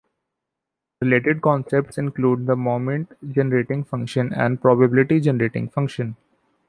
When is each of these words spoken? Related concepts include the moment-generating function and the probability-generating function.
Related 1.03 1.43
concepts 1.43 1.99
include 1.99 2.47
the 2.47 2.55
moment-generating 2.55 3.83
function 3.83 4.33
and 4.33 4.57
the 4.57 4.61
probability-generating 4.61 5.69
function. 5.69 6.15